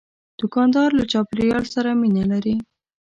دوکاندار 0.39 0.89
له 0.99 1.03
چاپیریال 1.11 1.65
سره 1.73 1.89
مینه 2.01 2.23
لري. 2.31 2.55